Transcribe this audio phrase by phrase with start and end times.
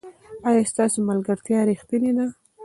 [0.47, 2.25] ایا ستاسو ملګرتیا ریښتینې ده؟